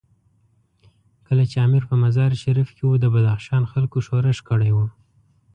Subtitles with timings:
[1.27, 4.85] کله چې امیر په مزار شریف کې وو، د بدخشان خلکو ښورښ کړی وو.